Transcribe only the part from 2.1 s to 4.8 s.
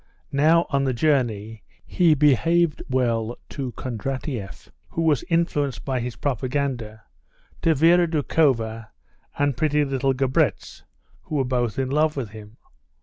behaved well to Kondratieff,